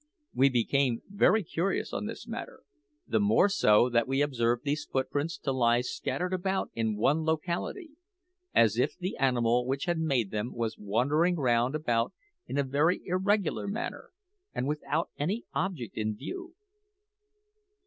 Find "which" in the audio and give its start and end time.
9.67-9.85